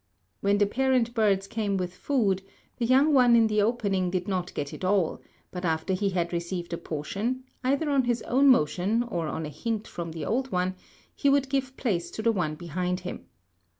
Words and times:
When 0.39 0.57
the 0.57 0.65
parent 0.65 1.13
birds 1.13 1.45
came 1.45 1.77
with 1.77 1.93
food, 1.95 2.41
the 2.79 2.87
young 2.87 3.13
one 3.13 3.35
in 3.35 3.45
the 3.45 3.61
opening 3.61 4.09
did 4.09 4.27
not 4.27 4.51
get 4.55 4.73
it 4.73 4.83
all; 4.83 5.21
but 5.51 5.63
after 5.63 5.93
he 5.93 6.09
had 6.09 6.33
received 6.33 6.73
a 6.73 6.77
portion, 6.79 7.43
either 7.63 7.87
on 7.87 8.05
his 8.05 8.23
own 8.23 8.47
motion 8.47 9.03
or 9.03 9.27
on 9.27 9.45
a 9.45 9.49
hint 9.49 9.87
from 9.87 10.11
the 10.13 10.25
old 10.25 10.51
one, 10.51 10.73
he 11.15 11.29
would 11.29 11.49
give 11.49 11.77
place 11.77 12.09
to 12.17 12.23
the 12.23 12.31
one 12.31 12.55
behind 12.55 13.01
him. 13.01 13.27